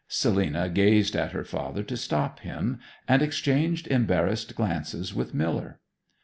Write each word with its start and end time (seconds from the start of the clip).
Selina 0.07 0.67
gazed 0.67 1.15
at 1.15 1.31
her 1.31 1.43
father 1.43 1.83
to 1.83 1.95
stop 1.95 2.39
him, 2.39 2.79
and 3.07 3.21
exchanged 3.21 3.85
embarrassed 3.85 4.55
glances 4.55 5.13
with 5.13 5.35
Miller. 5.35 5.79